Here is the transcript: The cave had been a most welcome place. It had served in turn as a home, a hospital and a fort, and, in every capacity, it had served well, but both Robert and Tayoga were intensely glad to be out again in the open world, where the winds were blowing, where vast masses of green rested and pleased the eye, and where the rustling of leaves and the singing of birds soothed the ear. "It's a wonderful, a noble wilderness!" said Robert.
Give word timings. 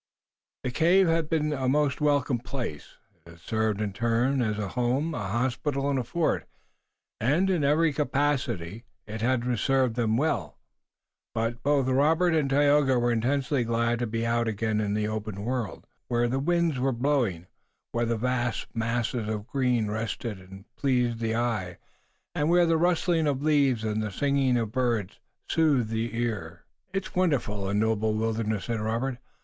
The 0.63 0.71
cave 0.71 1.05
had 1.07 1.29
been 1.29 1.53
a 1.53 1.69
most 1.69 2.01
welcome 2.01 2.39
place. 2.39 2.95
It 3.23 3.29
had 3.29 3.39
served 3.39 3.81
in 3.81 3.93
turn 3.93 4.41
as 4.41 4.57
a 4.57 4.69
home, 4.69 5.13
a 5.13 5.27
hospital 5.27 5.87
and 5.91 5.99
a 5.99 6.03
fort, 6.03 6.47
and, 7.19 7.51
in 7.51 7.63
every 7.63 7.93
capacity, 7.93 8.83
it 9.05 9.21
had 9.21 9.43
served 9.59 9.99
well, 9.99 10.57
but 11.35 11.61
both 11.61 11.87
Robert 11.87 12.33
and 12.33 12.49
Tayoga 12.49 12.97
were 12.97 13.11
intensely 13.11 13.63
glad 13.63 13.99
to 13.99 14.07
be 14.07 14.25
out 14.25 14.47
again 14.47 14.81
in 14.81 14.95
the 14.95 15.07
open 15.07 15.45
world, 15.45 15.85
where 16.07 16.27
the 16.27 16.39
winds 16.39 16.79
were 16.79 16.91
blowing, 16.91 17.45
where 17.91 18.07
vast 18.07 18.75
masses 18.75 19.29
of 19.29 19.45
green 19.45 19.85
rested 19.87 20.39
and 20.39 20.65
pleased 20.77 21.19
the 21.19 21.35
eye, 21.35 21.77
and 22.33 22.49
where 22.49 22.65
the 22.65 22.75
rustling 22.75 23.27
of 23.27 23.43
leaves 23.43 23.83
and 23.83 24.01
the 24.01 24.09
singing 24.09 24.57
of 24.57 24.71
birds 24.71 25.19
soothed 25.47 25.89
the 25.91 26.15
ear. 26.17 26.63
"It's 26.91 27.09
a 27.09 27.19
wonderful, 27.19 27.69
a 27.69 27.75
noble 27.75 28.15
wilderness!" 28.15 28.65
said 28.65 28.79
Robert. 28.79 29.19